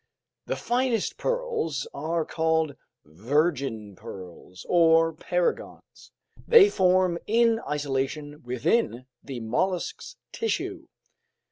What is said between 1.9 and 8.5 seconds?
are called virgin pearls, or paragons; they form in isolation